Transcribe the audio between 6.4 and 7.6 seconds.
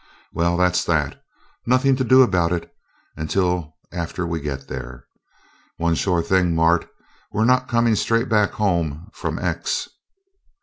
Mart we're